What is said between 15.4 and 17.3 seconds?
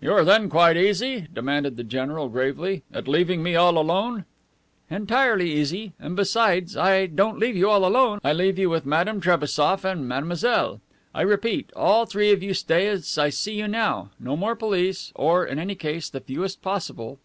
in any case, the fewest possible."